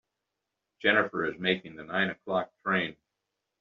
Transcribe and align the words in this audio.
Jennifer 0.81 1.25
is 1.25 1.37
making 1.39 1.75
the 1.75 1.83
nine 1.83 2.09
o'clock 2.09 2.51
train. 2.65 2.95